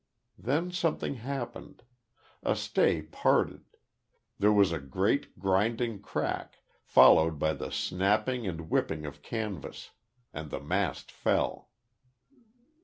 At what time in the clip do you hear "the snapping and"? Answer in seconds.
7.53-8.71